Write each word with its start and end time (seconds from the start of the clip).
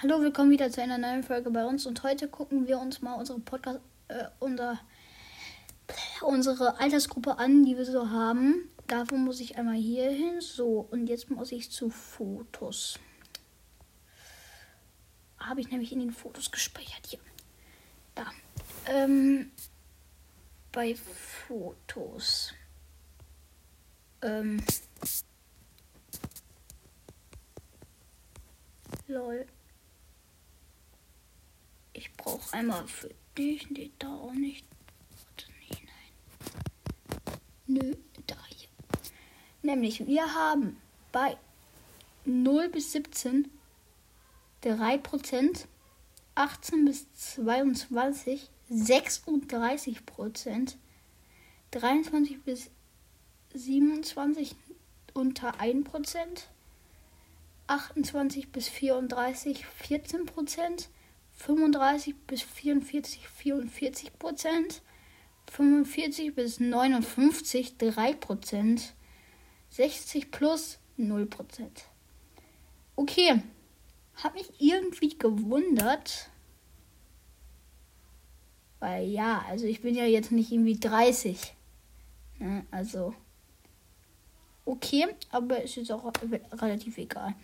Hallo, 0.00 0.20
willkommen 0.20 0.52
wieder 0.52 0.70
zu 0.70 0.80
einer 0.80 0.96
neuen 0.96 1.24
Folge 1.24 1.50
bei 1.50 1.66
uns 1.66 1.84
und 1.84 2.04
heute 2.04 2.28
gucken 2.28 2.68
wir 2.68 2.78
uns 2.78 3.02
mal 3.02 3.14
unsere 3.14 3.40
Podcast, 3.40 3.80
äh, 4.06 4.26
unser, 4.38 4.78
unsere 6.20 6.78
Altersgruppe 6.78 7.36
an, 7.36 7.64
die 7.64 7.76
wir 7.76 7.84
so 7.84 8.08
haben. 8.08 8.70
Dafür 8.86 9.18
muss 9.18 9.40
ich 9.40 9.58
einmal 9.58 9.74
hier 9.74 10.08
hin. 10.08 10.40
So, 10.40 10.86
und 10.92 11.08
jetzt 11.08 11.30
muss 11.30 11.50
ich 11.50 11.72
zu 11.72 11.90
Fotos. 11.90 13.00
Habe 15.36 15.62
ich 15.62 15.70
nämlich 15.72 15.90
in 15.90 15.98
den 15.98 16.12
Fotos 16.12 16.52
gespeichert. 16.52 17.04
Hier. 17.04 17.18
Da. 18.14 18.30
Ähm, 18.86 19.50
bei 20.70 20.94
Fotos. 20.94 22.54
Ähm. 24.22 24.62
Lol. 29.08 29.44
Ich 31.98 32.12
brauche 32.12 32.54
einmal 32.54 32.86
für 32.86 33.10
dich. 33.36 33.68
Nee, 33.70 33.90
da 33.98 34.14
auch 34.14 34.32
nicht. 34.32 34.64
Nee, 35.58 35.78
nein. 35.84 36.12
Nö, 37.66 37.96
da 38.28 38.36
hier. 38.46 38.68
Nämlich, 39.62 40.06
wir 40.06 40.32
haben 40.32 40.80
bei 41.10 41.36
0 42.24 42.68
bis 42.68 42.92
17 42.92 43.50
3%, 44.62 45.66
18 46.36 46.84
bis 46.84 47.12
22 47.14 48.48
36%, 48.70 50.76
23 51.72 52.42
bis 52.44 52.70
27 53.54 54.54
unter 55.14 55.60
1%, 55.60 56.42
28 57.66 58.52
bis 58.52 58.68
34 58.68 59.66
14%, 59.82 60.88
35 61.38 62.16
bis 62.26 62.42
44 62.42 63.28
44 63.28 64.18
Prozent, 64.18 64.82
45 65.50 66.34
bis 66.34 66.60
59 66.60 67.78
3 67.78 68.12
Prozent, 68.14 68.94
60 69.70 70.30
plus 70.30 70.78
0 70.96 71.26
Prozent. 71.26 71.84
Okay, 72.96 73.40
habe 74.16 74.38
mich 74.38 74.50
irgendwie 74.58 75.16
gewundert, 75.16 76.28
weil 78.80 79.06
ja, 79.06 79.44
also 79.48 79.66
ich 79.66 79.80
bin 79.80 79.94
ja 79.94 80.04
jetzt 80.04 80.32
nicht 80.32 80.50
irgendwie 80.50 80.78
30, 80.78 81.54
ne? 82.40 82.66
also 82.72 83.14
okay, 84.64 85.06
aber 85.30 85.62
es 85.62 85.76
ist 85.76 85.92
auch 85.92 86.12
relativ 86.52 86.98
egal. 86.98 87.34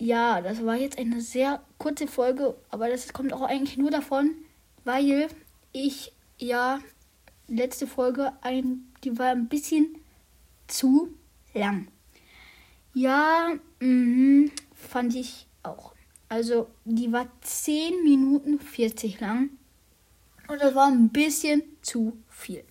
Ja, 0.00 0.40
das 0.40 0.64
war 0.64 0.76
jetzt 0.76 0.98
eine 0.98 1.20
sehr 1.20 1.62
kurze 1.76 2.06
Folge, 2.06 2.56
aber 2.70 2.88
das 2.88 3.12
kommt 3.12 3.34
auch 3.34 3.42
eigentlich 3.42 3.76
nur 3.76 3.90
davon, 3.90 4.30
weil 4.84 5.28
ich 5.72 6.14
ja 6.38 6.80
letzte 7.48 7.86
Folge 7.86 8.32
ein, 8.40 8.90
die 9.04 9.18
war 9.18 9.26
ein 9.26 9.48
bisschen 9.48 9.98
zu 10.68 11.10
lang. 11.52 11.88
Ja, 12.94 13.50
mh, 13.80 14.50
fand 14.72 15.14
ich 15.14 15.46
auch. 15.62 15.92
Also, 16.30 16.68
die 16.86 17.12
war 17.12 17.28
10 17.42 18.02
Minuten 18.02 18.58
40 18.58 19.20
lang. 19.20 19.50
Und 20.48 20.62
das 20.62 20.74
war 20.74 20.86
ein 20.86 21.10
bisschen 21.10 21.62
zu 21.82 22.16
viel. 22.30 22.64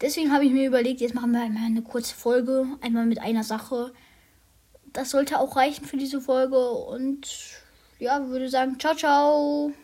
Deswegen 0.00 0.32
habe 0.32 0.46
ich 0.46 0.52
mir 0.52 0.66
überlegt, 0.66 1.02
jetzt 1.02 1.14
machen 1.14 1.32
wir 1.32 1.42
einmal 1.42 1.66
eine 1.66 1.82
kurze 1.82 2.14
Folge, 2.14 2.66
einmal 2.80 3.04
mit 3.04 3.20
einer 3.20 3.44
Sache 3.44 3.92
das 4.94 5.10
sollte 5.10 5.38
auch 5.38 5.56
reichen 5.56 5.84
für 5.84 5.98
diese 5.98 6.22
Folge. 6.22 6.70
Und 6.70 7.28
ja, 7.98 8.26
würde 8.28 8.48
sagen, 8.48 8.80
ciao, 8.80 8.94
ciao. 8.94 9.74